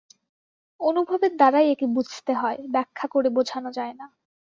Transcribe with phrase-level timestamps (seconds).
[0.79, 4.05] অনুভবের দ্বারাই একে বুঝতে হয়, ব্যাখ্যা করে বোঝানো যায় না।